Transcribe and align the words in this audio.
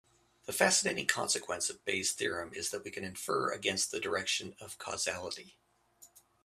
The 0.47 0.51
fascinating 0.51 1.05
consequence 1.05 1.69
of 1.69 1.85
Bayes' 1.85 2.11
theorem 2.11 2.55
is 2.55 2.71
that 2.71 2.83
we 2.83 2.89
can 2.89 3.03
infer 3.03 3.51
against 3.53 3.91
the 3.91 3.99
direction 3.99 4.55
of 4.59 4.79
causality. 4.79 5.59